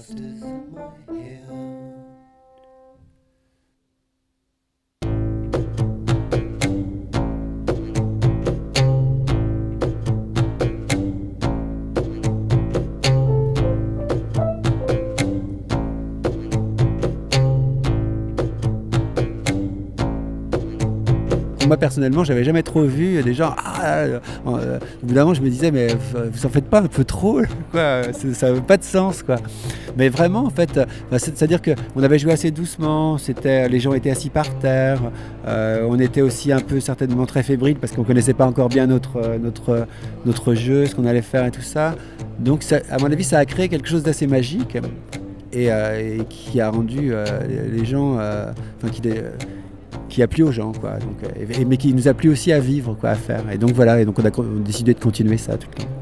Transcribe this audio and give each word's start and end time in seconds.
dust 0.00 0.18
is 0.18 0.42
in 0.42 0.74
my 0.74 1.14
hair. 1.14 1.89
Moi 21.70 21.76
personnellement, 21.76 22.24
j'avais 22.24 22.42
jamais 22.42 22.64
trop 22.64 22.82
vu 22.82 23.22
des 23.22 23.32
gens. 23.32 23.54
Ah, 23.56 23.98
euh, 23.98 24.18
euh, 24.48 24.80
au 25.00 25.06
bout 25.06 25.14
d'un 25.14 25.20
moment, 25.20 25.34
je 25.34 25.40
me 25.40 25.48
disais, 25.48 25.70
mais 25.70 25.86
vous 26.12 26.44
en 26.44 26.48
faites 26.48 26.64
pas 26.64 26.80
un 26.80 26.88
peu 26.88 27.04
trop 27.04 27.42
quoi, 27.70 28.02
Ça 28.12 28.48
n'avait 28.48 28.60
pas 28.60 28.76
de 28.76 28.82
sens. 28.82 29.22
Quoi. 29.22 29.36
Mais 29.96 30.08
vraiment, 30.08 30.44
en 30.44 30.50
fait, 30.50 30.80
c'est-à-dire 31.12 31.60
qu'on 31.62 32.02
avait 32.02 32.18
joué 32.18 32.32
assez 32.32 32.50
doucement, 32.50 33.18
c'était, 33.18 33.68
les 33.68 33.78
gens 33.78 33.92
étaient 33.92 34.10
assis 34.10 34.30
par 34.30 34.52
terre, 34.58 35.00
euh, 35.46 35.86
on 35.88 36.00
était 36.00 36.22
aussi 36.22 36.50
un 36.50 36.58
peu 36.58 36.80
certainement 36.80 37.24
très 37.24 37.44
fébrile 37.44 37.76
parce 37.76 37.92
qu'on 37.92 38.02
connaissait 38.02 38.34
pas 38.34 38.46
encore 38.46 38.68
bien 38.68 38.88
notre, 38.88 39.38
notre, 39.40 39.86
notre 40.26 40.54
jeu, 40.54 40.86
ce 40.86 40.96
qu'on 40.96 41.06
allait 41.06 41.22
faire 41.22 41.46
et 41.46 41.52
tout 41.52 41.62
ça. 41.62 41.94
Donc, 42.40 42.64
à 42.72 42.98
mon 42.98 43.12
avis, 43.12 43.22
ça 43.22 43.38
a 43.38 43.44
créé 43.44 43.68
quelque 43.68 43.88
chose 43.88 44.02
d'assez 44.02 44.26
magique. 44.26 44.76
Et, 45.52 45.68
qui 46.28 46.60
a 46.60 46.70
rendu 46.70 47.12
les 47.48 47.84
gens, 47.84 48.14
enfin 48.14 48.88
qui, 48.90 49.02
qui 50.10 50.22
a 50.22 50.28
plu 50.28 50.42
aux 50.42 50.52
gens, 50.52 50.72
quoi. 50.72 50.98
Donc, 50.98 51.16
euh, 51.24 51.64
mais 51.66 51.78
qui 51.78 51.94
nous 51.94 52.08
a 52.08 52.14
plu 52.14 52.28
aussi 52.28 52.52
à 52.52 52.60
vivre, 52.60 52.94
quoi, 52.94 53.10
à 53.10 53.14
faire. 53.14 53.50
Et 53.50 53.56
donc 53.56 53.70
voilà, 53.72 54.00
et 54.00 54.04
donc 54.04 54.18
on 54.18 54.24
a 54.24 54.30
décidé 54.58 54.92
de 54.92 55.00
continuer 55.00 55.38
ça 55.38 55.56
tout 55.56 55.68
le 55.76 55.82
temps. 55.82 55.99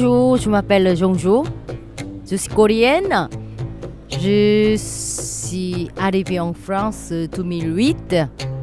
Je 0.00 0.48
m'appelle 0.48 0.96
Jongjo. 0.96 1.44
Je 2.28 2.36
suis 2.36 2.48
coréenne. 2.48 3.28
Je 4.08 4.74
suis 4.76 5.88
arrivée 5.98 6.40
en 6.40 6.54
France 6.54 7.12
en 7.12 7.26
2008. 7.36 8.16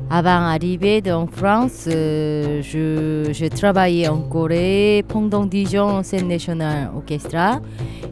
Avant 0.09 0.39
d'arriver 0.39 1.03
en 1.11 1.27
France, 1.27 1.88
euh, 1.91 2.61
je, 2.61 3.31
je 3.33 3.45
travaillais 3.47 4.08
en 4.08 4.21
Corée 4.21 5.03
pendant 5.08 5.45
10 5.45 5.77
ans 5.77 5.99
au 5.99 6.03
Scène 6.03 6.27
National 6.30 6.91
Orchestra. 6.95 7.59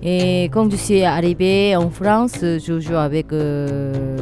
Et 0.03 0.45
quand 0.51 0.69
je 0.69 0.75
suis 0.75 1.03
arrivée 1.03 1.75
en 1.75 1.89
France, 1.89 2.39
je 2.41 2.79
joue 2.79 2.95
avec 2.95 3.31
euh, 3.31 4.17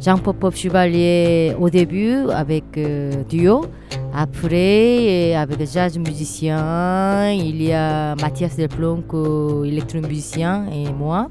Jean-Paul 0.00 0.34
Chevalier 0.54 1.54
au 1.60 1.68
début, 1.70 2.28
avec 2.30 2.64
euh, 2.76 3.12
duo. 3.28 3.66
Après, 4.14 5.34
avec 5.34 5.58
jazz 5.72 5.96
musicien, 5.98 7.30
il 7.32 7.62
y 7.62 7.72
a 7.72 8.14
Mathias 8.16 8.56
Delplonc, 8.56 9.04
électromusicien, 9.64 10.66
et 10.72 10.92
moi. 10.92 11.28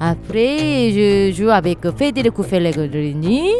Après, 0.00 0.90
je 0.90 1.32
joue 1.32 1.50
avec 1.50 1.78
Federico 1.96 2.42
Pellegrini. 2.42 3.50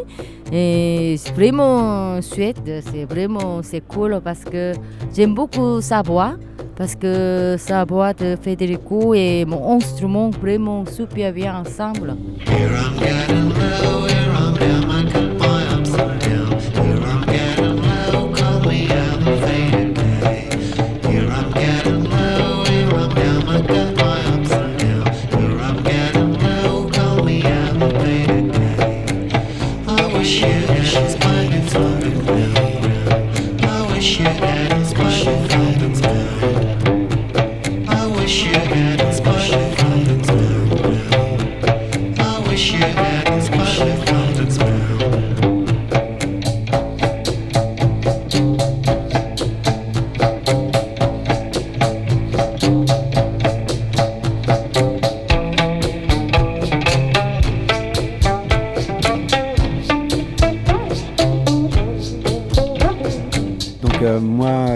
Et 0.52 1.16
c'est 1.18 1.32
vraiment 1.32 2.20
chouette, 2.20 2.60
c'est 2.64 3.04
vraiment 3.04 3.60
c'est 3.62 3.80
cool 3.80 4.20
parce 4.22 4.44
que 4.44 4.72
j'aime 5.14 5.34
beaucoup 5.34 5.80
sa 5.80 6.02
voix. 6.02 6.34
Parce 6.76 6.96
que 6.96 7.54
sa 7.56 7.84
voix 7.84 8.12
de 8.12 8.36
Federico 8.40 9.14
et 9.14 9.44
mon 9.44 9.76
instrument 9.76 10.30
vraiment 10.30 10.84
super 10.84 11.32
bien 11.32 11.60
ensemble. 11.60 12.16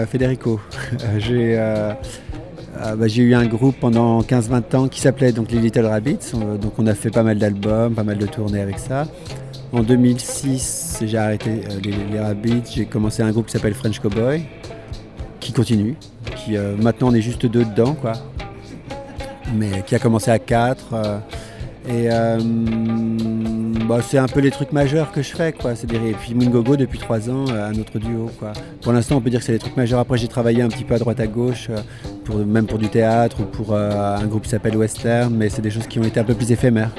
Federico. 0.05 0.59
j'ai 1.17 1.57
euh, 1.57 1.93
euh, 2.81 2.95
bah, 2.95 3.07
j'ai 3.07 3.23
eu 3.23 3.35
un 3.35 3.45
groupe 3.45 3.75
pendant 3.79 4.21
15-20 4.21 4.75
ans 4.75 4.87
qui 4.87 5.01
s'appelait 5.01 5.31
les 5.31 5.59
Little 5.59 5.85
Rabbits. 5.85 6.31
Donc 6.61 6.73
on 6.77 6.87
a 6.87 6.95
fait 6.95 7.09
pas 7.09 7.23
mal 7.23 7.37
d'albums, 7.37 7.93
pas 7.93 8.03
mal 8.03 8.17
de 8.17 8.25
tournées 8.25 8.61
avec 8.61 8.79
ça. 8.79 9.07
En 9.71 9.83
2006, 9.83 10.99
j'ai 11.05 11.17
arrêté 11.17 11.61
euh, 11.69 11.79
les, 12.11 12.19
Rabbits. 12.19 12.71
J'ai 12.73 12.85
commencé 12.85 13.21
un 13.21 13.31
groupe 13.31 13.47
qui 13.47 13.51
s'appelle 13.51 13.75
French 13.75 13.99
Cowboy, 13.99 14.43
qui 15.39 15.53
continue. 15.53 15.95
Qui, 16.35 16.57
maintenant 16.81 17.09
on 17.09 17.13
est 17.13 17.21
juste 17.21 17.45
deux 17.45 17.65
dedans, 17.65 17.93
quoi. 17.93 18.13
Mais 19.55 19.83
qui 19.85 19.95
a 19.95 19.99
commencé 19.99 20.31
à 20.31 20.39
4. 20.39 20.95
et 21.87 22.09
bah, 23.89 24.01
c'est 24.03 24.19
un 24.19 24.27
peu 24.27 24.39
les 24.39 24.51
trucs 24.51 24.71
majeurs 24.71 25.11
que 25.11 25.23
je 25.23 25.35
fais, 25.35 25.51
quoi. 25.51 25.75
C'est 25.75 25.91
et 25.91 26.13
puis 26.13 26.35
Mungogo 26.35 26.77
depuis 26.77 26.99
trois 26.99 27.27
ans, 27.27 27.45
euh, 27.49 27.69
un 27.69 27.73
autre 27.73 27.97
duo. 27.97 28.29
Pour 28.83 28.93
l'instant, 28.93 29.17
on 29.17 29.21
peut 29.21 29.31
dire 29.31 29.39
que 29.39 29.45
c'est 29.47 29.51
les 29.51 29.57
trucs 29.57 29.75
majeurs. 29.75 29.99
Après, 29.99 30.15
j'ai 30.19 30.27
travaillé 30.27 30.61
un 30.61 30.67
petit 30.67 30.83
peu 30.83 30.93
à 30.93 30.99
droite 30.99 31.19
à 31.19 31.25
gauche, 31.25 31.71
euh, 31.71 32.45
même 32.45 32.67
pour 32.67 32.77
du 32.77 32.87
théâtre 32.87 33.37
ou 33.41 33.45
pour 33.45 33.73
euh, 33.73 34.15
un 34.15 34.27
groupe 34.27 34.43
qui 34.43 34.49
s'appelle 34.49 34.77
Western, 34.77 35.33
mais 35.35 35.49
c'est 35.49 35.63
des 35.63 35.71
choses 35.71 35.87
qui 35.87 35.97
ont 35.97 36.03
été 36.03 36.19
un 36.19 36.23
peu 36.23 36.35
plus 36.35 36.51
éphémères, 36.51 36.91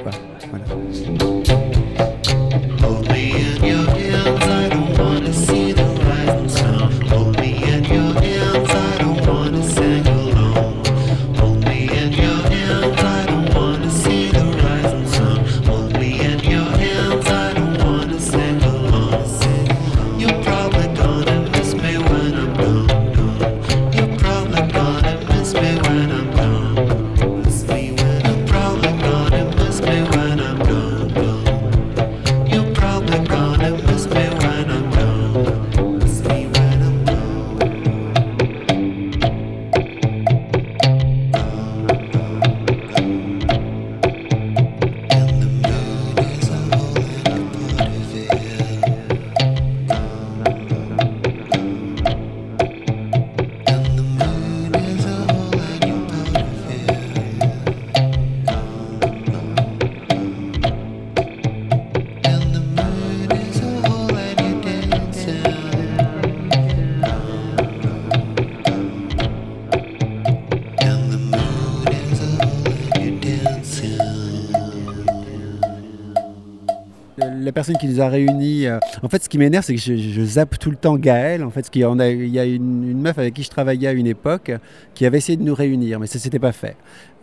qui 77.74 77.88
nous 77.88 78.00
a 78.00 78.08
réunis. 78.08 78.66
euh, 78.66 78.78
en 79.02 79.08
fait, 79.08 79.22
ce 79.22 79.28
qui 79.28 79.38
m'énerve, 79.38 79.64
c'est 79.64 79.74
que 79.74 79.80
je, 79.80 80.24
zappe 80.24 80.58
tout 80.58 80.70
le 80.70 80.76
temps 80.76 80.96
Gaël. 80.96 81.44
En 81.44 81.50
fait, 81.50 81.66
ce 81.66 81.70
qui, 81.70 81.84
on 81.84 81.98
a, 81.98 82.08
il 82.08 82.28
y 82.28 82.38
a 82.38 82.44
une, 82.44 83.00
meuf 83.00 83.18
avec 83.18 83.34
qui 83.34 83.42
je 83.42 83.50
travaillais 83.50 83.88
à 83.88 83.92
une 83.92 84.06
époque 84.06 84.52
qui 84.94 85.06
avait 85.06 85.18
essayé 85.18 85.36
de 85.36 85.42
nous 85.42 85.54
réunir, 85.54 85.98
mais 86.00 86.06
ça 86.06 86.18
s'était 86.18 86.38
pas 86.38 86.52
fait. 86.52 86.76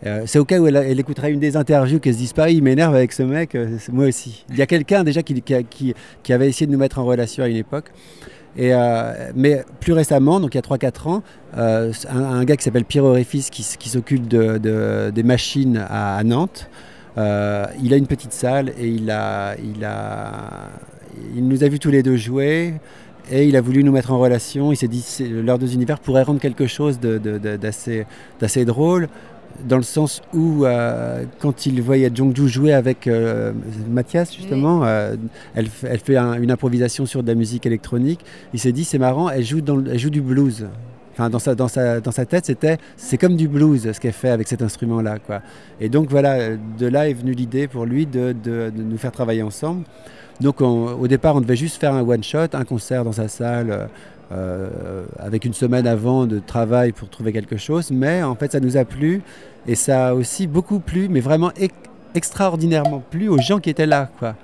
Euh, 0.06 0.22
c'est 0.26 0.38
au 0.38 0.44
cas 0.44 0.58
où 0.58 0.66
elle, 0.66 0.98
écouterait 0.98 1.32
une 1.32 1.40
des 1.40 1.56
interviews 1.56 1.98
qu'elle 1.98 2.14
se 2.14 2.18
dise 2.18 2.32
pas, 2.32 2.50
il 2.50 2.62
m'énerve 2.62 2.94
avec 2.94 3.12
ce 3.12 3.22
mec, 3.22 3.54
euh, 3.54 3.78
moi 3.92 4.06
aussi. 4.06 4.44
Il 4.50 4.56
y 4.56 4.62
a 4.62 4.66
quelqu'un 4.66 5.04
déjà 5.04 5.22
qui, 5.22 5.94
avait 6.30 6.48
essayé 6.48 6.66
de 6.66 6.72
nous 6.72 6.78
mettre 6.78 6.98
en 6.98 7.04
relation 7.04 7.44
à 7.44 7.48
une 7.48 7.56
époque. 7.56 7.90
Mais 8.56 9.64
plus 9.80 9.92
récemment, 9.92 10.40
donc 10.40 10.54
il 10.54 10.56
y 10.56 10.60
a 10.60 10.62
3-4 10.62 11.08
ans, 11.08 11.22
un, 11.54 12.44
gars 12.44 12.56
qui 12.56 12.64
s'appelle 12.64 12.84
Pierre 12.84 13.04
Oréfis 13.04 13.48
qui, 13.50 13.62
s'occupe 13.88 14.26
de, 14.26 14.58
de- 14.58 15.10
des 15.14 15.22
machines 15.22 15.84
à 15.88 16.22
Nantes, 16.24 16.68
euh, 17.18 17.66
il 17.82 17.92
a 17.92 17.96
une 17.96 18.06
petite 18.06 18.32
salle 18.32 18.72
et 18.78 18.88
il, 18.88 19.10
a, 19.10 19.54
il, 19.56 19.84
a, 19.84 20.70
il 21.36 21.46
nous 21.46 21.64
a 21.64 21.68
vus 21.68 21.78
tous 21.78 21.90
les 21.90 22.02
deux 22.02 22.16
jouer 22.16 22.74
et 23.30 23.46
il 23.46 23.56
a 23.56 23.60
voulu 23.60 23.82
nous 23.84 23.92
mettre 23.92 24.12
en 24.12 24.18
relation. 24.18 24.72
Il 24.72 24.76
s'est 24.76 24.88
dit 24.88 25.04
que 25.18 25.24
leurs 25.24 25.58
deux 25.58 25.74
univers 25.74 25.98
pourraient 26.00 26.22
rendre 26.22 26.40
quelque 26.40 26.66
chose 26.66 26.98
d'assez 27.00 28.64
drôle 28.64 29.08
dans 29.68 29.76
le 29.76 29.82
sens 29.82 30.22
où 30.32 30.64
euh, 30.64 31.24
quand 31.40 31.66
il 31.66 31.82
voyait 31.82 32.10
Jongju 32.14 32.46
jouer 32.48 32.72
avec 32.72 33.08
euh, 33.08 33.52
Mathias 33.90 34.32
justement, 34.34 34.84
euh, 34.84 35.16
elle, 35.56 35.66
fait 35.98 36.16
un- 36.16 36.40
une 36.40 36.52
improvisation 36.52 37.06
sur 37.06 37.24
de 37.24 37.28
la 37.28 37.34
musique 37.34 37.66
électronique, 37.66 38.20
il 38.54 38.60
s'est 38.60 38.70
dit 38.70 38.84
c'est 38.84 38.98
marrant, 38.98 39.28
elle 39.28 39.44
joue, 39.44 39.60
dans, 39.60 39.84
elle 39.84 39.98
joue 39.98 40.10
du 40.10 40.20
blues. 40.20 40.66
Dans, 41.18 41.38
sa, 41.38 42.26
tête, 42.26 42.46
c'était 42.46 42.78
c'est 42.96 43.18
comme 43.18 43.34
du 43.36 43.48
blues 43.48 43.90
ce 43.92 43.98
qu'elle 43.98 44.12
fait 44.12 44.30
avec 44.30 44.46
cet 44.46 44.62
instrument-là. 44.62 45.16
Et 45.80 45.88
donc 45.88 46.08
voilà, 46.10 46.56
de 46.56 46.86
là 46.86 47.08
est 47.08 47.14
venue 47.14 47.32
l'idée 47.32 47.66
pour 47.66 47.84
lui 47.86 48.06
de, 48.06 48.34
nous 48.76 48.98
faire 48.98 49.12
travailler 49.12 49.42
ensemble. 49.42 49.84
Donc 50.40 50.60
on- 50.60 50.92
au 50.92 51.08
départ, 51.08 51.34
on 51.34 51.40
devait 51.40 51.56
juste 51.56 51.80
faire 51.80 51.92
un 51.94 52.02
one-shot, 52.08 52.48
un 52.54 52.64
concert 52.64 53.02
dans 53.04 53.12
sa 53.12 53.26
salle, 53.26 53.70
euh, 53.70 53.86
euh, 54.30 55.04
avec 55.18 55.44
une 55.44 55.54
semaine 55.54 55.86
avant 55.86 56.26
de 56.26 56.38
travail 56.38 56.92
pour 56.92 57.08
trouver 57.08 57.32
quelque 57.32 57.56
chose. 57.56 57.90
Mais 57.90 58.22
en 58.22 58.36
fait, 58.36 58.52
ça 58.52 58.60
nous 58.60 58.76
a 58.76 58.84
plu 58.84 59.22
et 59.66 59.74
ça 59.74 60.08
a 60.08 60.14
aussi 60.14 60.46
beaucoup 60.46 60.78
plu, 60.78 61.08
mais 61.08 61.20
vraiment 61.20 61.50
ex- 61.56 61.74
extraordinairement 62.14 63.02
plu 63.10 63.28
aux 63.28 63.38
gens 63.38 63.58
qui 63.58 63.70
étaient 63.70 63.86
là. 63.86 64.10
Quoi. 64.18 64.36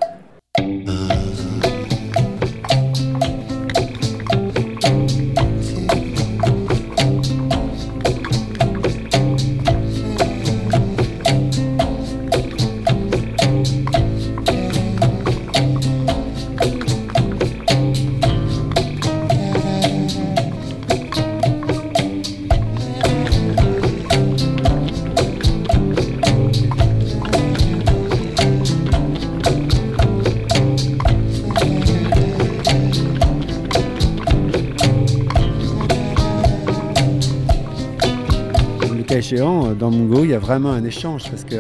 Y 40.35 40.37
a 40.37 40.41
vraiment 40.41 40.71
un 40.73 40.85
échange 40.85 41.25
parce 41.31 41.45
que 41.45 41.57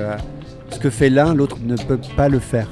ce 0.71 0.79
que 0.79 0.91
fait 0.91 1.11
l'un, 1.11 1.35
l'autre 1.35 1.57
ne 1.65 1.77
peut 1.77 1.99
pas 2.17 2.29
le 2.29 2.39
faire. 2.39 2.69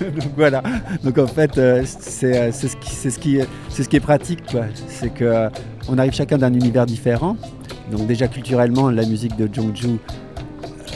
Donc 0.00 0.32
voilà. 0.36 0.62
Donc 1.04 1.18
en 1.18 1.26
fait, 1.26 1.58
euh, 1.58 1.82
c'est 1.86 2.36
euh, 2.36 2.50
c'est 2.52 2.68
ce, 2.68 2.76
qui- 2.76 2.90
c'est 2.90 3.10
ce, 3.10 3.18
qui 3.18 3.36
est- 3.38 3.48
c'est 3.68 3.82
ce 3.82 3.88
qui 3.88 3.96
est 3.96 4.00
pratique. 4.00 4.40
quoi. 4.50 4.62
C'est 4.88 5.12
que 5.12 5.48
on 5.88 5.98
arrive 5.98 6.12
chacun 6.12 6.38
d'un 6.38 6.52
univers 6.52 6.86
différent. 6.86 7.36
Donc 7.90 8.06
déjà 8.06 8.28
culturellement, 8.28 8.90
la 8.90 9.04
musique 9.04 9.36
de 9.36 9.48
Jongju, 9.52 9.88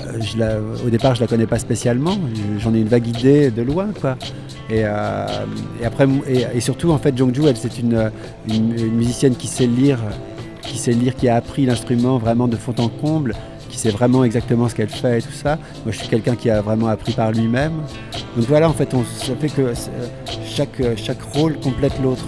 euh, 0.07 0.21
je 0.21 0.39
la- 0.39 0.57
au 0.85 0.91
départ, 0.91 1.15
je 1.15 1.21
la 1.21 1.27
connais 1.27 1.47
pas 1.47 1.59
spécialement. 1.59 2.17
Je- 2.35 2.63
J'en 2.63 2.75
ai 2.75 2.79
une 2.81 2.89
vague 2.89 3.07
idée 3.07 3.51
de 3.51 3.63
loin, 3.63 3.89
quoi. 4.01 4.17
Et, 4.71 4.83
euh, 4.85 5.27
et 5.81 5.87
après, 5.87 6.07
et, 6.29 6.47
et 6.55 6.61
surtout, 6.61 6.91
en 6.91 6.99
fait, 6.99 7.17
Jongju, 7.17 7.47
elle, 7.47 7.57
c'est 7.57 7.79
une, 7.79 8.11
une- 8.49 8.79
une 8.79 8.95
musicienne 8.97 9.35
qui 9.37 9.47
sait 9.47 9.67
lire, 9.67 9.99
qui 10.63 10.77
sait 10.79 10.93
lire, 10.93 11.15
qui 11.15 11.29
a 11.29 11.37
appris 11.37 11.67
l'instrument 11.67 12.19
vraiment 12.19 12.49
de 12.49 12.57
fond 12.57 12.75
en 12.79 12.89
comble, 12.89 13.35
qui 13.77 13.83
sait 13.83 13.91
vraiment 13.91 14.25
exactement 14.25 14.69
ce 14.69 14.75
qu'elle 14.75 14.89
fait 14.89 15.19
et 15.19 15.23
tout 15.23 15.33
ça. 15.33 15.59
Moi, 15.85 15.93
je 15.93 15.99
suis 15.99 16.09
quelqu'un 16.09 16.35
qui 16.35 16.49
a 16.49 16.63
vraiment 16.63 16.89
appris 16.89 17.13
par 17.13 17.31
lui-même. 17.31 17.73
Donc 18.37 18.47
voilà, 18.47 18.71
en 18.71 18.73
fait, 18.73 18.91
ça 18.91 19.37
fait 19.39 19.49
que 19.49 19.63
euh, 19.63 19.75
chaque, 20.47 20.81
chaque 20.97 21.23
rôle 21.23 21.59
complète 21.61 21.93
l'autre. 22.03 22.25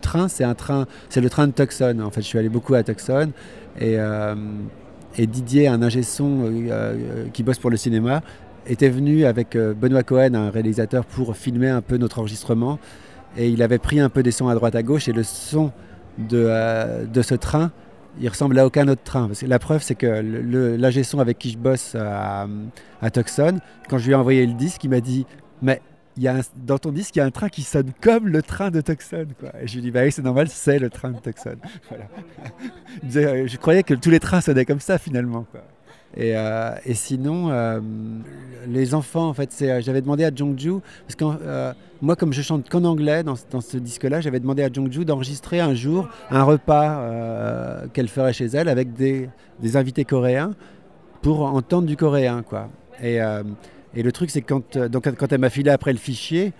Train, 0.00 0.28
c'est 0.28 0.44
un 0.44 0.54
train, 0.54 0.86
c'est 1.08 1.20
le 1.20 1.30
train 1.30 1.46
de 1.46 1.52
Tucson. 1.52 2.00
En 2.04 2.10
fait, 2.10 2.22
je 2.22 2.26
suis 2.26 2.38
allé 2.38 2.48
beaucoup 2.48 2.74
à 2.74 2.82
Tucson 2.82 3.30
et, 3.78 3.98
euh, 3.98 4.34
Didier, 5.18 5.68
un 5.68 5.82
ingé 5.82 6.02
son 6.02 6.44
euh, 6.44 6.50
euh, 6.70 7.26
qui 7.32 7.42
bosse 7.42 7.58
pour 7.58 7.70
le 7.70 7.76
cinéma, 7.76 8.22
était 8.66 8.88
venu 8.88 9.24
avec 9.24 9.56
Benoît 9.56 10.02
Cohen, 10.02 10.34
un 10.34 10.50
réalisateur, 10.50 11.04
pour 11.04 11.36
filmer 11.36 11.68
un 11.68 11.80
peu 11.80 11.96
notre 11.96 12.18
enregistrement. 12.20 12.78
Et 13.36 13.48
il 13.48 13.62
avait 13.62 13.78
pris 13.78 14.00
un 14.00 14.08
peu 14.08 14.22
des 14.22 14.30
sons 14.30 14.48
à 14.48 14.54
droite 14.54 14.74
à 14.74 14.82
gauche 14.82 15.08
et 15.08 15.12
le 15.12 15.22
son 15.22 15.72
de, 16.18 17.06
de 17.06 17.22
ce 17.22 17.34
train, 17.34 17.70
il 18.20 18.28
ressemble 18.28 18.58
à 18.58 18.66
aucun 18.66 18.86
autre 18.88 19.02
train. 19.02 19.30
La 19.46 19.58
preuve, 19.58 19.82
c'est 19.82 19.94
que 19.94 20.06
l'ingé 20.76 21.02
son 21.04 21.20
avec 21.20 21.38
qui 21.38 21.50
je 21.50 21.58
bosse 21.58 21.94
à 21.96 23.10
Tucson, 23.10 23.58
quand 23.88 23.98
je 23.98 24.06
lui 24.06 24.12
ai 24.12 24.16
envoyé 24.16 24.46
le 24.46 24.54
disque, 24.54 24.84
il 24.84 24.90
m'a 24.90 25.00
dit 25.00 25.26
Mais 25.62 25.80
y 26.22 26.28
a 26.28 26.40
dans 26.56 26.78
ton 26.78 26.92
disque, 26.92 27.16
il 27.16 27.20
y 27.20 27.22
a 27.22 27.24
un 27.24 27.30
train 27.30 27.48
qui 27.48 27.62
sonne 27.62 27.92
comme 28.00 28.28
le 28.28 28.42
train 28.42 28.70
de 28.70 28.80
Tucson. 28.80 29.26
Quoi. 29.38 29.50
Et 29.62 29.66
je 29.66 29.74
lui 29.74 29.82
dit, 29.82 29.90
bah 29.90 30.00
oui, 30.04 30.12
c'est 30.12 30.22
normal, 30.22 30.48
c'est 30.48 30.78
le 30.78 30.90
train 30.90 31.10
de 31.10 31.18
Tucson. 31.18 31.56
Voilà. 31.88 32.04
Euh, 33.16 33.46
je 33.46 33.56
croyais 33.56 33.82
que 33.82 33.94
tous 33.94 34.10
les 34.10 34.20
trains 34.20 34.40
sonnaient 34.40 34.64
comme 34.64 34.80
ça 34.80 34.98
finalement. 34.98 35.46
Euh, 36.18 36.74
et 36.84 36.94
sinon, 36.94 37.50
euh, 37.50 37.80
les 38.66 38.94
enfants, 38.94 39.28
en 39.28 39.34
fait, 39.34 39.52
c'est, 39.52 39.80
j'avais 39.82 40.00
demandé 40.00 40.24
à 40.24 40.34
Jongju, 40.34 40.80
parce 41.06 41.14
que 41.16 41.72
moi, 42.02 42.16
comme 42.16 42.32
je 42.32 42.42
chante 42.42 42.68
qu'en 42.68 42.84
anglais 42.84 43.22
dans, 43.22 43.36
ce- 43.36 43.76
disque-là, 43.76 44.20
j'avais 44.20 44.40
demandé 44.40 44.62
à 44.62 44.72
Jongju 44.72 45.04
d'enregistrer 45.04 45.60
un 45.60 45.74
jour 45.74 46.08
un 46.30 46.42
repas 46.42 47.86
qu'elle 47.92 48.08
ferait 48.08 48.32
chez 48.32 48.46
elle 48.46 48.68
avec 48.68 48.92
des, 48.92 49.28
invités 49.74 50.04
coréens 50.04 50.54
pour 51.22 51.42
entendre 51.42 51.86
du 51.86 51.96
coréen. 51.96 52.42
Quoi. 52.42 52.68
Et, 53.02 53.20
et 53.94 54.02
le 54.02 54.12
truc, 54.12 54.30
c'est 54.30 54.42
que 54.42 54.46
quand, 54.46 54.76
euh, 54.76 54.88
donc, 54.88 55.12
quand 55.16 55.32
elle 55.32 55.40
m'a 55.40 55.50
filé 55.50 55.70
après 55.70 55.92
le 55.92 55.98
fichier, 55.98 56.52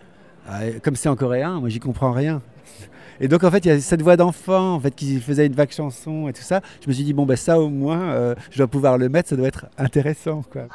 euh, 0.51 0.79
comme 0.83 0.97
c'est 0.97 1.09
en 1.09 1.17
coréen, 1.17 1.61
moi, 1.61 1.69
j'y 1.69 1.79
comprends 1.79 2.13
rien. 2.13 2.43
Et 3.21 3.29
donc, 3.29 3.45
en 3.45 3.51
fait, 3.51 3.65
il 3.65 3.69
y 3.69 3.71
a 3.71 3.81
cette 3.81 4.03
voix 4.03 4.17
d'enfant 4.17 4.75
en 4.75 4.81
fait, 4.81 4.95
qui 4.95 5.21
faisait 5.21 5.47
une 5.47 5.55
vague 5.55 5.71
chanson 5.71 6.29
et 6.29 6.33
tout 6.33 6.43
ça. 6.43 6.61
Je 6.83 6.89
me 6.89 6.93
suis 6.93 7.05
dit, 7.05 7.13
bon, 7.13 7.27
ben, 7.27 7.37
ça 7.37 7.61
au 7.61 7.69
moins, 7.69 8.01
euh, 8.01 8.35
je 8.51 8.59
dois 8.59 8.67
pouvoir 8.67 8.99
le 8.99 9.09
mettre, 9.09 9.29
ça 9.29 9.37
doit 9.37 9.49
être 9.49 9.67
intéressant. 9.79 10.43
Quoi. 10.51 10.69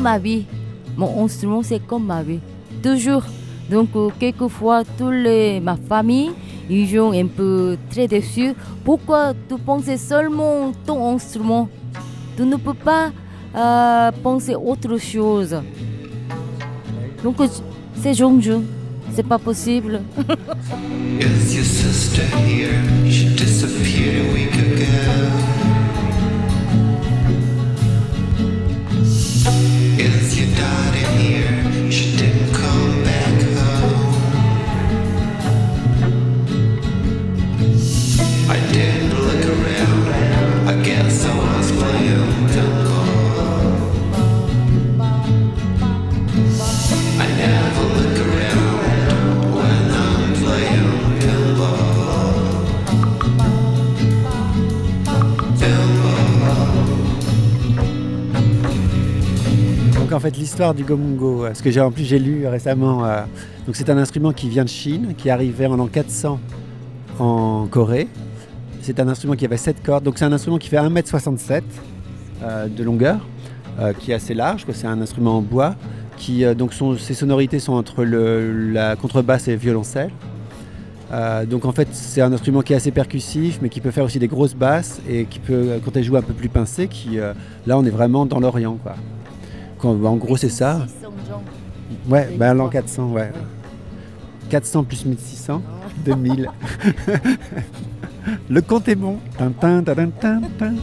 Ma 0.00 0.18
vie. 0.18 0.44
Mon 0.96 1.24
instrument, 1.24 1.62
c'est 1.62 1.80
comme 1.86 2.06
ma 2.06 2.22
vie. 2.22 2.40
Toujours. 2.82 3.22
Donc, 3.70 3.88
euh, 3.94 4.08
quelquefois, 4.18 4.82
tous 4.98 5.10
les, 5.10 5.60
ma 5.60 5.76
famille, 5.76 6.30
ils 6.68 6.88
sont 6.88 7.12
un 7.12 7.26
peu 7.26 7.76
très 7.90 8.08
déçus. 8.08 8.54
Pourquoi 8.84 9.32
tu 9.48 9.56
penses 9.58 9.94
seulement 9.96 10.72
ton 10.86 11.14
instrument? 11.14 11.68
Tu 12.36 12.42
ne 12.42 12.56
peux 12.56 12.74
pas 12.74 13.10
euh, 13.54 14.10
penser 14.22 14.54
autre 14.54 14.96
chose. 14.98 15.56
Donc, 17.22 17.36
c'est 17.94 18.14
Jongju. 18.14 18.58
C'est 19.12 19.26
pas 19.26 19.38
possible. 19.38 20.00
du 60.60 60.84
gomungo, 60.84 61.44
euh, 61.44 61.54
ce 61.54 61.62
que 61.62 61.70
j'ai 61.70 61.80
en 61.80 61.90
plus 61.90 62.04
j'ai 62.04 62.18
lu 62.18 62.46
récemment, 62.46 63.06
euh, 63.06 63.22
donc 63.66 63.76
c'est 63.76 63.88
un 63.88 63.96
instrument 63.96 64.32
qui 64.32 64.50
vient 64.50 64.64
de 64.64 64.68
Chine, 64.68 65.14
qui 65.16 65.30
arrivé 65.30 65.66
en 65.66 65.76
l'an 65.76 65.86
400 65.86 66.38
en 67.18 67.66
Corée. 67.66 68.08
C'est 68.82 69.00
un 69.00 69.08
instrument 69.08 69.36
qui 69.36 69.46
avait 69.46 69.56
7 69.56 69.82
cordes, 69.82 70.04
donc 70.04 70.18
c'est 70.18 70.26
un 70.26 70.32
instrument 70.32 70.58
qui 70.58 70.68
fait 70.68 70.76
1m67 70.76 71.62
euh, 72.42 72.66
de 72.68 72.84
longueur, 72.84 73.26
qui 73.98 74.10
est 74.10 74.14
assez 74.14 74.34
large, 74.34 74.66
c'est 74.74 74.86
un 74.86 75.00
instrument 75.00 75.38
en 75.38 75.40
bois, 75.40 75.74
qui 76.18 76.44
donc 76.54 76.74
ses 76.98 77.14
sonorités 77.14 77.58
sont 77.58 77.72
entre 77.72 78.04
la 78.04 78.94
contrebasse 78.96 79.48
et 79.48 79.52
le 79.52 79.56
violoncelle. 79.56 80.10
Donc 81.48 81.64
en 81.64 81.72
fait 81.72 81.88
c'est 81.92 82.20
un 82.20 82.30
instrument 82.30 82.60
qui 82.60 82.74
est 82.74 82.76
assez 82.76 82.90
percussif, 82.90 83.60
mais 83.62 83.70
qui 83.70 83.80
peut 83.80 83.90
faire 83.90 84.04
aussi 84.04 84.18
des 84.18 84.28
grosses 84.28 84.54
basses 84.54 85.00
et 85.08 85.24
qui 85.24 85.38
peut, 85.38 85.80
quand 85.82 85.96
elle 85.96 86.04
joue 86.04 86.16
un 86.16 86.22
peu 86.22 86.34
plus 86.34 86.50
pincé, 86.50 86.88
qui 86.88 87.18
euh, 87.18 87.32
là 87.66 87.78
on 87.78 87.84
est 87.86 87.90
vraiment 87.90 88.26
dans 88.26 88.38
l'Orient. 88.38 88.76
Quand- 89.80 90.04
en 90.04 90.16
gros 90.16 90.36
c'est 90.36 90.48
ça. 90.48 90.86
Ouais, 92.08 92.28
ben 92.38 92.54
l'an 92.54 92.64
quoi 92.64 92.72
400, 92.80 93.10
ouais. 93.12 93.32
400 94.48 94.84
plus 94.84 95.04
1600, 95.04 95.62
2000. 96.04 96.50
Le 98.50 98.60
compte 98.60 98.88
est 98.88 98.94
bon. 98.94 99.18
Tin, 99.38 99.50
tin, 99.50 99.82
tin, 100.58 100.74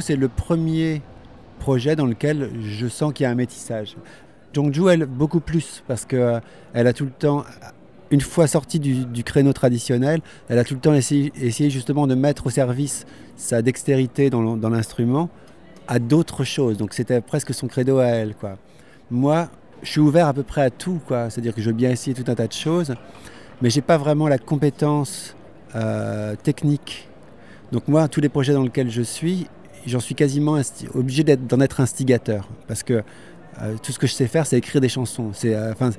C'est 0.00 0.16
le 0.16 0.28
premier 0.28 1.02
projet 1.58 1.96
dans 1.96 2.06
lequel 2.06 2.50
je 2.60 2.86
sens 2.86 3.12
qu'il 3.12 3.24
y 3.24 3.26
a 3.26 3.30
un 3.30 3.34
métissage. 3.34 3.96
Jongju, 4.52 4.88
elle, 4.88 5.06
beaucoup 5.06 5.40
plus, 5.40 5.82
parce 5.86 6.04
qu'elle 6.04 6.40
a 6.74 6.92
tout 6.92 7.04
le 7.04 7.10
temps, 7.10 7.44
une 8.10 8.20
fois 8.20 8.46
sortie 8.46 8.80
du, 8.80 9.24
créneau 9.24 9.52
traditionnel, 9.52 10.20
elle 10.48 10.58
a 10.58 10.64
tout 10.64 10.74
le 10.74 10.80
temps 10.80 10.94
essayé, 10.94 11.70
justement 11.70 12.06
de 12.06 12.14
mettre 12.14 12.46
au 12.46 12.50
service 12.50 13.06
sa 13.36 13.62
dextérité 13.62 14.30
dans 14.30 14.42
l'in- 14.42 14.56
dans 14.56 14.70
l'instrument 14.70 15.28
à 15.86 15.98
d'autres 15.98 16.44
choses. 16.44 16.76
Donc 16.76 16.92
c'était 16.94 17.20
presque 17.20 17.54
son 17.54 17.66
credo 17.66 17.98
à 17.98 18.06
elle. 18.06 18.34
Quoi. 18.34 18.56
Moi, 19.10 19.48
je 19.82 19.90
suis 19.90 20.00
ouvert 20.00 20.26
à 20.28 20.34
peu 20.34 20.42
près 20.42 20.62
à 20.62 20.70
tout, 20.70 21.00
c'est-à-dire 21.08 21.54
que 21.54 21.60
je 21.60 21.66
veux 21.66 21.76
bien 21.76 21.90
essayer 21.90 22.14
tout 22.14 22.30
un 22.30 22.34
tas 22.34 22.46
de 22.46 22.52
choses, 22.52 22.94
mais 23.62 23.70
j'ai 23.70 23.82
pas 23.82 23.96
vraiment 23.96 24.28
la 24.28 24.38
compétence 24.38 25.34
euh, 25.74 26.34
technique 26.36 27.08
donc 27.72 27.86
moi, 27.86 28.08
tous 28.08 28.20
les 28.20 28.30
projets 28.30 28.54
dans 28.54 28.62
lesquels 28.62 28.90
je 28.90 29.02
suis, 29.02 29.46
j'en 29.88 30.00
suis 30.00 30.14
quasiment 30.14 30.60
obligé 30.94 31.24
d'en 31.24 31.60
être 31.60 31.80
instigateur. 31.80 32.48
Parce 32.66 32.82
que 32.82 33.02
euh, 33.60 33.74
tout 33.82 33.92
ce 33.92 33.98
que 33.98 34.06
je 34.06 34.12
sais 34.12 34.26
faire, 34.28 34.46
c'est 34.46 34.56
écrire 34.58 34.80
des 34.80 34.88
chansons. 34.88 35.30
C'est, 35.32 35.54
euh, 35.54 35.72
enfin, 35.72 35.90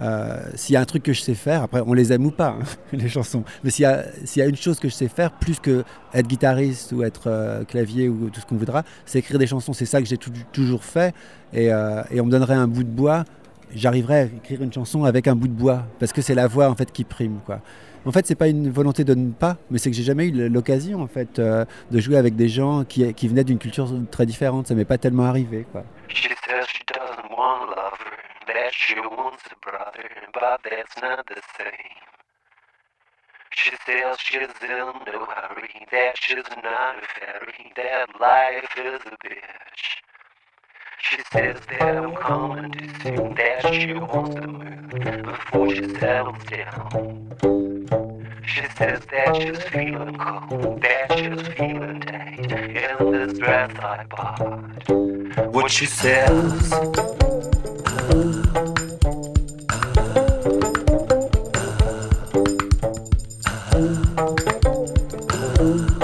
euh, 0.00 0.40
s'il 0.54 0.74
y 0.74 0.76
a 0.76 0.80
un 0.80 0.84
truc 0.84 1.02
que 1.02 1.12
je 1.12 1.20
sais 1.20 1.34
faire, 1.34 1.62
après 1.62 1.82
on 1.84 1.92
les 1.92 2.12
aime 2.12 2.24
ou 2.26 2.30
pas, 2.30 2.56
hein, 2.60 2.64
les 2.92 3.08
chansons. 3.08 3.44
Mais 3.64 3.70
s'il 3.70 3.84
y, 3.86 4.38
y 4.38 4.42
a 4.42 4.46
une 4.46 4.56
chose 4.56 4.78
que 4.78 4.88
je 4.88 4.94
sais 4.94 5.08
faire, 5.08 5.32
plus 5.32 5.58
que 5.60 5.84
être 6.14 6.26
guitariste 6.28 6.92
ou 6.92 7.02
être 7.02 7.64
clavier 7.68 8.08
ou 8.08 8.30
tout 8.30 8.40
ce 8.40 8.46
qu'on 8.46 8.56
voudra, 8.56 8.84
c'est 9.06 9.18
écrire 9.18 9.38
des 9.38 9.46
chansons. 9.46 9.72
C'est 9.72 9.86
ça 9.86 10.00
que 10.00 10.06
j'ai 10.08 10.16
tou- 10.18 10.30
toujours 10.52 10.84
fait. 10.84 11.14
Et 11.54 11.72
on 11.72 12.24
me 12.26 12.30
donnerait 12.30 12.54
un 12.54 12.68
bout 12.68 12.84
de 12.84 12.88
bois, 12.88 13.24
j'arriverais 13.74 14.20
à 14.20 14.24
écrire 14.24 14.62
une 14.62 14.72
chanson 14.72 15.04
avec 15.04 15.26
un 15.28 15.34
bout 15.34 15.48
de 15.48 15.52
bois. 15.52 15.84
Parce 15.98 16.12
que 16.12 16.22
c'est 16.22 16.34
la 16.34 16.46
voix 16.46 16.68
en 16.68 16.74
fait 16.74 16.92
qui 16.92 17.04
prime. 17.04 17.40
Quoi. 17.44 17.60
En 18.04 18.12
fait, 18.12 18.26
c'est 18.26 18.34
pas 18.34 18.48
une 18.48 18.70
volonté 18.70 19.04
de 19.04 19.14
ne 19.14 19.32
pas, 19.32 19.56
mais 19.70 19.78
c'est 19.78 19.90
que 19.90 19.96
j'ai 19.96 20.02
jamais 20.02 20.26
eu 20.26 20.48
l'occasion 20.48 21.02
en 21.02 21.06
fait 21.06 21.38
euh, 21.38 21.64
de 21.90 22.00
jouer 22.00 22.16
avec 22.16 22.34
des 22.34 22.48
gens 22.48 22.84
qui, 22.84 23.14
qui 23.14 23.28
venaient 23.28 23.44
d'une 23.44 23.58
culture 23.58 23.88
très 24.10 24.26
différente. 24.26 24.66
Ça 24.66 24.74
m'est 24.74 24.84
pas 24.84 24.98
tellement 24.98 25.24
arrivé, 25.24 25.66
quoi. 25.70 25.84
She 33.54 33.70
says 33.86 34.16
she's 34.18 34.48
in 34.62 34.68
no 35.06 35.26
hurry, 35.26 35.86
that 35.92 36.16
she's 36.16 36.48
not 36.64 36.96
a 36.96 37.06
fairy, 37.14 37.72
that 37.76 38.08
life 38.18 38.66
is 38.76 39.00
a 39.06 39.16
bitch. 39.24 40.01
She 41.12 41.20
says 41.30 41.60
that 41.68 41.98
I'm 41.98 42.14
coming 42.14 42.72
too. 42.72 42.88
soon, 43.02 43.34
that 43.34 43.74
she 43.74 43.92
wants 43.92 44.34
to 44.34 44.46
move 44.46 45.24
before 45.24 45.74
she 45.74 45.86
settles 45.98 46.42
down. 46.44 47.28
She 48.46 48.62
says 48.78 49.00
that 49.10 49.36
she's 49.36 49.62
feeling 49.64 50.16
cold, 50.16 50.80
that 50.80 51.12
she's 51.12 51.48
feeling 51.48 52.00
tight 52.00 52.50
in 52.50 53.12
this 53.12 53.38
dress 53.38 53.76
I 53.78 54.04
bought. 54.08 55.52
What 55.52 55.70
she 55.70 55.84
says. 55.84 56.72
Uh, 65.52 66.01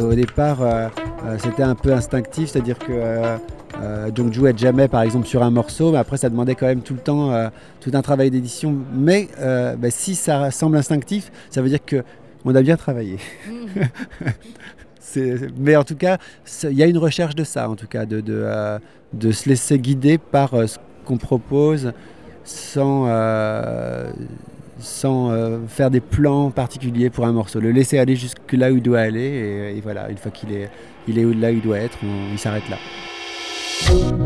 Au 0.00 0.14
départ, 0.14 0.60
euh, 0.60 0.88
euh, 1.26 1.36
c'était 1.38 1.62
un 1.62 1.74
peu 1.74 1.92
instinctif, 1.92 2.50
c'est-à-dire 2.50 2.78
que 2.78 2.86
euh, 2.90 3.36
euh, 3.84 4.10
Jongju 4.14 4.46
aide 4.46 4.58
jamais, 4.58 4.88
par 4.88 5.02
exemple, 5.02 5.26
sur 5.26 5.42
un 5.42 5.50
morceau, 5.50 5.92
mais 5.92 5.98
après, 5.98 6.16
ça 6.16 6.28
demandait 6.30 6.54
quand 6.54 6.66
même 6.66 6.80
tout 6.82 6.94
le 6.94 7.00
temps 7.00 7.32
euh, 7.32 7.48
tout 7.80 7.90
un 7.94 8.02
travail 8.02 8.30
d'édition. 8.30 8.74
Mais 8.94 9.28
euh, 9.40 9.76
bah, 9.76 9.90
si 9.90 10.14
ça 10.14 10.50
semble 10.50 10.76
instinctif, 10.76 11.30
ça 11.50 11.60
veut 11.62 11.68
dire 11.68 11.84
que 11.84 12.02
on 12.44 12.54
a 12.54 12.62
bien 12.62 12.76
travaillé. 12.76 13.18
C'est- 15.00 15.48
mais 15.58 15.76
en 15.76 15.84
tout 15.84 15.96
cas, 15.96 16.18
il 16.64 16.72
y 16.76 16.82
a 16.82 16.86
une 16.86 16.98
recherche 16.98 17.34
de 17.34 17.44
ça, 17.44 17.68
en 17.68 17.76
tout 17.76 17.86
cas, 17.86 18.04
de, 18.06 18.20
de, 18.20 18.34
euh, 18.34 18.78
de 19.12 19.30
se 19.32 19.48
laisser 19.48 19.78
guider 19.78 20.18
par 20.18 20.50
ce 20.68 20.76
qu'on 21.04 21.18
propose 21.18 21.92
sans, 22.44 23.06
sans 24.80 25.30
faire 25.68 25.90
des 25.90 26.00
plans 26.00 26.50
particuliers 26.50 27.10
pour 27.10 27.26
un 27.26 27.32
morceau. 27.32 27.60
Le 27.60 27.70
laisser 27.70 27.98
aller 27.98 28.16
jusque 28.16 28.52
là 28.52 28.70
où 28.72 28.76
il 28.76 28.82
doit 28.82 29.00
aller, 29.00 29.20
et, 29.72 29.76
et 29.76 29.80
voilà, 29.80 30.10
une 30.10 30.16
fois 30.18 30.30
qu'il 30.30 30.52
est, 30.52 30.68
il 31.06 31.18
est 31.18 31.22
là 31.34 31.50
où 31.50 31.54
il 31.54 31.60
doit 31.62 31.78
être, 31.78 31.98
on- 32.02 32.32
il 32.32 32.38
s'arrête 32.38 32.68
là. 32.68 32.76
you 33.82 34.23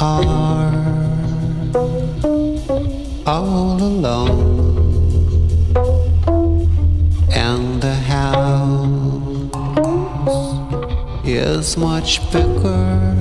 are 0.00 0.72
all 3.26 3.82
alone, 3.82 5.10
and 7.34 7.82
the 7.82 7.94
house 7.94 9.50
is 11.24 11.76
much 11.76 12.20
bigger 12.32 13.17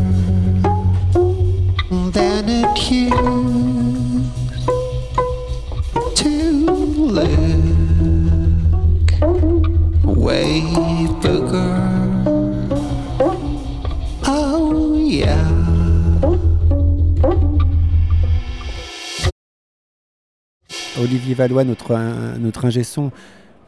Valois, 21.37 21.63
notre, 21.63 21.97
notre 22.39 22.65
ingé 22.65 22.83
son, 22.83 23.11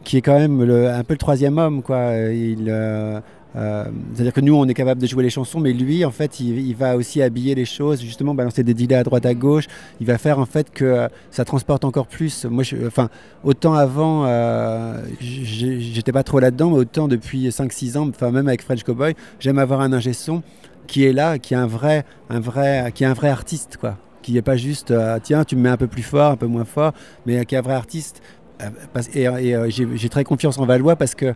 qui 0.04 0.18
est 0.18 0.22
quand 0.22 0.38
même 0.38 0.62
un 0.62 1.04
peu 1.04 1.14
le 1.14 1.18
troisième 1.18 1.58
homme. 1.58 1.82
Quoi. 1.82 2.14
Il, 2.32 2.66
euh, 2.68 3.20
euh, 3.56 3.86
C'est-à-dire 4.14 4.34
que 4.34 4.42
nous, 4.42 4.56
on 4.56 4.66
est 4.68 4.74
capable 4.74 5.02
de 5.02 5.08
jouer 5.08 5.24
les 5.24 5.30
chansons, 5.30 5.60
mais 5.60 5.74
lui, 5.74 6.06
en 6.06 6.12
fait, 6.12 6.40
il, 6.40 6.76
va 6.76 6.96
aussi 6.96 7.22
habiller 7.22 7.56
les 7.56 7.66
choses, 7.66 8.02
justement, 8.02 8.34
balancer 8.34 8.64
des 8.64 8.74
délais 8.74 8.96
à 8.96 9.04
droite 9.04 9.26
à 9.26 9.34
gauche. 9.34 9.66
Il 10.00 10.08
va 10.08 10.18
faire 10.18 10.40
en 10.40 10.46
fait 10.46 10.70
que 10.72 11.08
ça 11.32 11.46
transporte 11.46 11.86
encore 11.86 12.08
plus. 12.08 12.46
Moi, 12.46 12.64
je, 12.64 12.76
enfin, 12.88 13.10
autant 13.44 13.74
avant, 13.74 14.26
euh, 14.26 15.02
j'étais 15.20 16.12
pas 16.12 16.24
trop 16.24 16.40
là-dedans, 16.40 16.72
mais 16.72 16.78
autant 16.78 17.08
depuis 17.08 17.50
5-6 17.50 17.98
ans, 17.98 18.10
enfin, 18.10 18.32
même 18.32 18.48
avec 18.48 18.64
French 18.64 18.84
Cowboy, 18.84 19.16
j'aime 19.40 19.60
avoir 19.60 19.82
un 19.82 19.94
ingé 19.94 20.14
son 20.14 20.44
qui 20.88 21.06
est 21.06 21.14
là, 21.14 21.38
qui 21.38 21.54
est 21.54 21.58
un 21.58 21.68
vrai, 21.68 22.04
un 22.30 22.40
vrai, 22.40 22.92
qui 22.96 23.04
est 23.04 23.08
un 23.08 23.14
vrai 23.14 23.30
artiste, 23.30 23.78
quoi 23.80 23.98
qui 24.22 24.34
n'est 24.34 24.42
pas 24.42 24.58
juste 24.58 24.92
euh, 24.92 25.18
tiens 25.22 25.44
tu 25.46 25.56
me 25.56 25.62
mets 25.62 25.70
un 25.70 25.78
peu 25.78 25.88
plus 25.88 26.04
fort, 26.04 26.32
un 26.32 26.38
peu 26.38 26.48
moins 26.48 26.66
fort, 26.66 26.94
mais 27.26 27.46
qui 27.46 27.56
est 27.56 27.58
un 27.58 27.62
vrai 27.62 27.74
artiste. 27.76 28.22
Euh, 28.62 28.70
et 29.14 29.28
euh, 29.56 29.70
j'ai 29.70 30.10
très 30.10 30.24
confiance 30.24 30.58
en 30.58 30.66
Valois 30.66 30.96
parce 30.96 31.16
que 31.16 31.34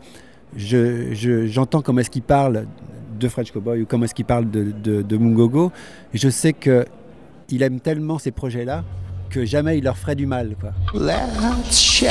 je- 0.56 1.13
je- 1.13 1.48
j'entends 1.48 1.82
comment 1.82 2.02
est-ce 2.02 2.10
qu'il 2.10 2.22
parle 2.22 2.65
de 3.19 3.28
French 3.30 3.52
Cowboy 3.52 3.82
ou 3.82 3.86
comment 3.86 4.06
est-ce 4.06 4.13
qu'il 4.15 4.26
parle 4.26 4.50
de, 4.52 4.74
de, 4.84 5.02
de 5.02 5.17
Mungogo. 5.17 5.72
Je 6.13 6.28
sais 6.30 6.52
que 6.54 6.86
il 7.50 7.62
aime 7.63 7.80
tellement 7.80 8.19
ces 8.19 8.32
projets-là 8.32 8.84
que 9.30 9.46
jamais 9.46 9.78
il 9.78 9.84
leur 9.84 9.98
ferait 9.98 10.15
du 10.15 10.26
mal. 10.26 10.56
Quoi. 10.60 10.72
Let's 10.93 11.80
shout. 11.80 12.08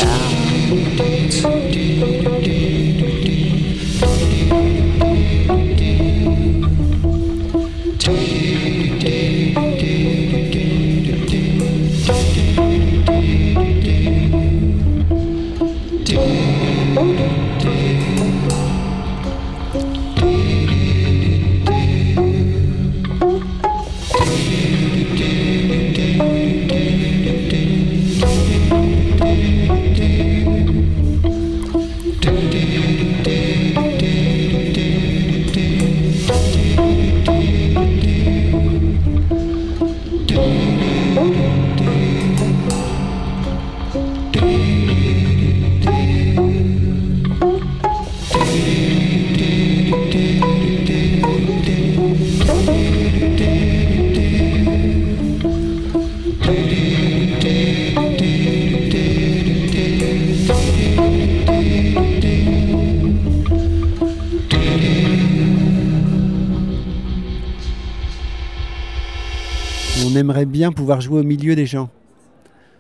Bien 70.46 70.72
pouvoir 70.72 71.00
jouer 71.00 71.20
au 71.20 71.24
milieu 71.24 71.54
des 71.54 71.66
gens. 71.66 71.88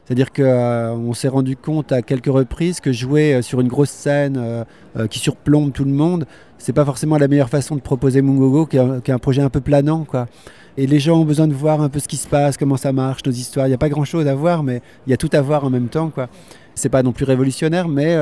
C'est-à-dire 0.04 0.32
qu'on 0.32 1.14
s'est 1.14 1.28
rendu 1.28 1.56
compte 1.56 1.92
à 1.92 2.02
quelques 2.02 2.26
reprises 2.26 2.80
que 2.80 2.92
jouer 2.92 3.40
sur 3.40 3.60
une 3.60 3.68
grosse 3.68 3.90
scène 3.90 4.64
qui 5.10 5.20
surplombe 5.20 5.72
tout 5.72 5.84
le 5.84 5.92
monde, 5.92 6.26
c'est 6.58 6.72
pas 6.72 6.84
forcément 6.84 7.18
la 7.18 7.28
meilleure 7.28 7.48
façon 7.48 7.76
de 7.76 7.80
proposer 7.80 8.20
Mungogo, 8.20 8.66
qui 8.66 8.76
est 8.76 9.10
un, 9.10 9.18
projet 9.18 9.42
un 9.42 9.48
peu 9.48 9.60
planant. 9.60 10.04
Quoi. 10.04 10.26
Et 10.76 10.86
les 10.86 10.98
gens 10.98 11.20
ont 11.20 11.24
besoin 11.24 11.46
de 11.46 11.54
voir 11.54 11.82
un 11.82 11.88
peu 11.88 11.98
ce 11.98 12.08
qui 12.08 12.16
se 12.16 12.26
passe, 12.26 12.56
comment 12.56 12.76
ça 12.76 12.92
marche, 12.92 13.20
nos 13.26 13.32
histoires. 13.32 13.66
Il 13.66 13.70
n'y 13.70 13.74
a 13.74 13.78
pas 13.78 13.90
grand-chose 13.90 14.26
à 14.26 14.34
voir, 14.34 14.62
mais 14.62 14.80
il 15.06 15.10
y 15.10 15.12
a 15.12 15.16
tout 15.16 15.30
à 15.32 15.40
voir 15.40 15.64
en 15.64 15.70
même 15.70 15.88
temps. 15.88 16.08
Quoi. 16.08 16.28
C'est 16.74 16.88
pas 16.88 17.02
non 17.02 17.12
plus 17.12 17.24
révolutionnaire, 17.26 17.88
mais 17.88 18.16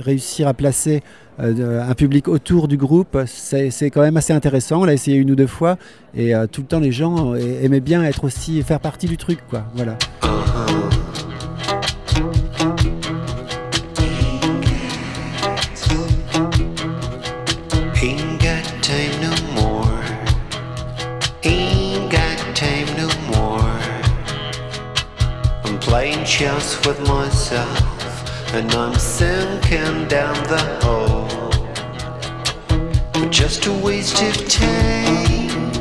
réussir 0.00 0.48
à 0.48 0.54
placer 0.54 1.02
un 1.38 1.94
public 1.94 2.26
autour 2.26 2.68
du 2.68 2.76
groupe, 2.78 3.18
c'est 3.26 3.90
quand 3.90 4.00
même 4.00 4.16
assez 4.16 4.32
intéressant. 4.32 4.80
On 4.80 4.84
l'a 4.84 4.94
essayé 4.94 5.18
une 5.18 5.30
ou 5.30 5.36
deux 5.36 5.46
fois, 5.46 5.76
et 6.16 6.32
tout 6.50 6.62
le 6.62 6.66
temps 6.66 6.80
les 6.80 6.92
gens 6.92 7.34
aimaient 7.34 7.80
bien 7.80 8.02
être 8.02 8.24
aussi 8.24 8.62
faire 8.62 8.80
partie 8.80 9.06
du 9.06 9.18
truc. 9.18 9.40
Quoi. 9.50 9.64
Voilà. 9.74 9.98
Chance 26.38 26.86
with 26.86 27.00
myself, 27.08 28.54
and 28.54 28.70
I'm 28.70 28.94
sinking 28.94 30.06
down 30.06 30.36
the 30.44 30.62
hole. 30.84 31.26
But 33.12 33.30
just 33.30 33.66
a 33.66 33.72
waste 33.72 34.22
of 34.22 34.48
time. 34.48 35.72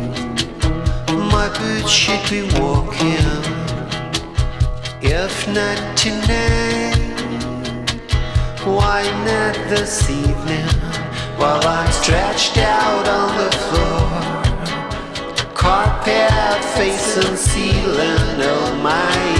My 1.29 1.47
boots 1.59 1.91
should 1.91 2.27
be 2.27 2.41
walking, 2.59 3.43
if 4.99 5.47
not 5.53 5.95
tonight. 5.95 6.97
Why 8.65 9.03
not 9.29 9.53
this 9.69 10.09
evening, 10.09 10.69
while 11.37 11.61
I'm 11.67 11.91
stretched 11.91 12.57
out 12.57 13.07
on 13.07 13.29
the 13.41 13.51
floor? 13.67 14.09
Carpet 15.53 16.63
facing 16.73 17.35
ceiling, 17.35 18.41
oh 18.41 18.79
my 18.81 19.36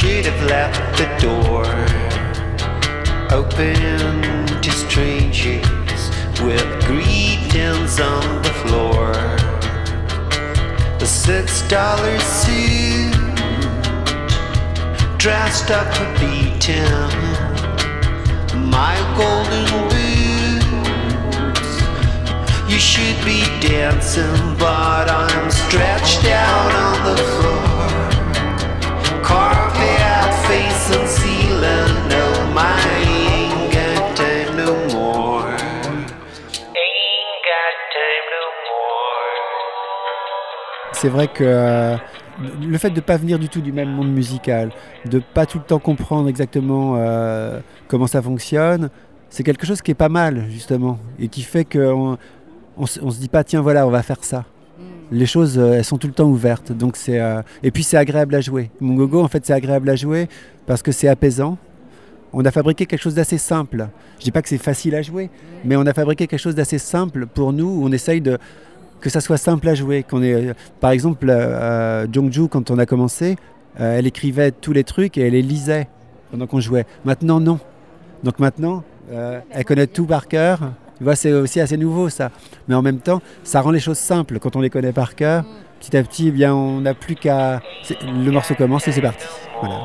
should 0.00 0.24
have 0.24 0.42
left 0.48 0.96
the 0.96 1.04
door 1.20 1.66
open 3.38 3.76
to 4.62 4.70
strangers 4.70 6.02
with 6.40 6.64
greetings 6.86 8.00
on 8.00 8.40
the 8.42 8.54
floor. 8.62 9.12
A 11.02 11.06
six 11.06 11.60
dollar 11.68 12.18
suit 12.18 13.12
dressed 15.18 15.70
up 15.70 15.88
for 15.94 16.08
beating. 16.18 17.12
My 18.70 18.96
golden 19.20 19.66
boots. 19.90 21.72
You 22.72 22.78
should 22.78 23.22
be 23.22 23.42
dancing, 23.60 24.56
but 24.56 25.10
I'm 25.10 25.50
stretched 25.50 26.24
out 26.24 26.72
on 26.86 26.96
the 27.04 27.22
floor. 27.22 28.19
C'est 41.00 41.08
vrai 41.08 41.28
que 41.28 41.44
euh, 41.44 41.96
le 42.60 42.76
fait 42.76 42.90
de 42.90 42.96
ne 42.96 43.00
pas 43.00 43.16
venir 43.16 43.38
du 43.38 43.48
tout 43.48 43.62
du 43.62 43.72
même 43.72 43.88
monde 43.88 44.12
musical, 44.12 44.70
de 45.06 45.18
pas 45.18 45.46
tout 45.46 45.56
le 45.56 45.64
temps 45.64 45.78
comprendre 45.78 46.28
exactement 46.28 46.96
euh, 46.98 47.58
comment 47.88 48.06
ça 48.06 48.20
fonctionne, 48.20 48.90
c'est 49.30 49.42
quelque 49.42 49.64
chose 49.64 49.80
qui 49.80 49.92
est 49.92 49.94
pas 49.94 50.10
mal 50.10 50.44
justement 50.50 50.98
et 51.18 51.28
qui 51.28 51.40
fait 51.40 51.64
qu'on 51.64 52.18
on, 52.76 52.86
se 52.86 53.18
dit 53.18 53.30
pas 53.30 53.44
tiens 53.44 53.62
voilà 53.62 53.86
on 53.86 53.90
va 53.90 54.02
faire 54.02 54.22
ça 54.22 54.44
les 55.10 55.26
choses, 55.26 55.58
euh, 55.58 55.72
elles 55.72 55.84
sont 55.84 55.98
tout 55.98 56.06
le 56.06 56.12
temps 56.12 56.28
ouvertes. 56.28 56.72
Donc 56.72 56.96
c'est 56.96 57.20
euh, 57.20 57.42
et 57.62 57.70
puis 57.70 57.82
c'est 57.82 57.96
agréable 57.96 58.34
à 58.34 58.40
jouer. 58.40 58.70
Mon 58.80 58.94
gogo, 58.94 59.20
en 59.20 59.28
fait, 59.28 59.44
c'est 59.44 59.52
agréable 59.52 59.88
à 59.90 59.96
jouer 59.96 60.28
parce 60.66 60.82
que 60.82 60.92
c'est 60.92 61.08
apaisant. 61.08 61.58
On 62.32 62.44
a 62.44 62.50
fabriqué 62.52 62.86
quelque 62.86 63.02
chose 63.02 63.14
d'assez 63.14 63.38
simple. 63.38 63.88
Je 64.18 64.24
dis 64.24 64.30
pas 64.30 64.40
que 64.40 64.48
c'est 64.48 64.58
facile 64.58 64.94
à 64.94 65.02
jouer, 65.02 65.30
mais 65.64 65.74
on 65.74 65.84
a 65.86 65.92
fabriqué 65.92 66.28
quelque 66.28 66.40
chose 66.40 66.54
d'assez 66.54 66.78
simple 66.78 67.26
pour 67.26 67.52
nous. 67.52 67.80
On 67.82 67.90
essaye 67.90 68.20
de 68.20 68.38
que 69.00 69.10
ça 69.10 69.20
soit 69.20 69.38
simple 69.38 69.68
à 69.68 69.74
jouer. 69.74 70.04
Qu'on 70.04 70.22
est, 70.22 70.54
par 70.78 70.92
exemple, 70.92 71.28
euh, 71.28 72.06
Jongju, 72.12 72.48
quand 72.48 72.70
on 72.70 72.78
a 72.78 72.86
commencé, 72.86 73.36
elle 73.78 74.06
écrivait 74.06 74.52
tous 74.52 74.72
les 74.72 74.84
trucs 74.84 75.16
et 75.16 75.22
elle 75.22 75.32
les 75.32 75.42
lisait 75.42 75.88
pendant 76.30 76.46
qu'on 76.46 76.60
jouait. 76.60 76.86
Maintenant, 77.04 77.40
non. 77.40 77.58
Donc 78.22 78.38
maintenant, 78.38 78.84
elle 79.10 79.64
connaît 79.64 79.86
tout 79.86 80.04
par 80.04 80.28
cœur 80.28 80.72
c'est 81.14 81.32
aussi 81.32 81.60
assez 81.60 81.76
nouveau 81.76 82.08
ça. 82.08 82.30
Mais 82.68 82.74
en 82.74 82.82
même 82.82 82.98
temps, 82.98 83.20
ça 83.42 83.60
rend 83.60 83.70
les 83.70 83.80
choses 83.80 83.98
simples 83.98 84.38
quand 84.38 84.56
on 84.56 84.60
les 84.60 84.70
connaît 84.70 84.92
par 84.92 85.14
cœur. 85.14 85.44
Petit 85.80 85.96
à 85.96 86.02
petit, 86.02 86.28
eh 86.28 86.30
bien, 86.30 86.54
on 86.54 86.80
n'a 86.82 86.94
plus 86.94 87.14
qu'à. 87.14 87.60
Le 88.02 88.30
morceau 88.30 88.54
commence 88.54 88.86
et 88.88 88.92
c'est 88.92 89.00
parti. 89.00 89.26
Voilà. 89.60 89.76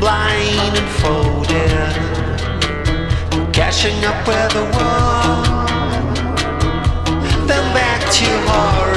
Blind 0.00 0.76
and 0.76 0.88
folded, 1.00 1.94
cashing 3.52 4.04
up 4.04 4.26
where 4.26 4.48
the 4.48 4.64
world 4.76 5.61
too 8.12 8.26
hard. 8.26 8.91